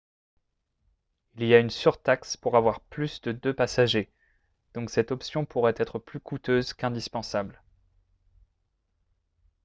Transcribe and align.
il 1.35 1.45
y 1.45 1.53
a 1.53 1.59
une 1.59 1.69
surtaxe 1.69 2.35
pour 2.35 2.57
avoir 2.57 2.79
plus 2.81 3.21
de 3.21 3.31
deux 3.31 3.53
passagers 3.53 4.11
donc 4.73 4.89
cette 4.89 5.11
option 5.11 5.45
pourrait 5.45 5.75
être 5.77 5.99
plus 5.99 6.19
coûteuse 6.19 6.73
qu'indispensable 6.73 7.61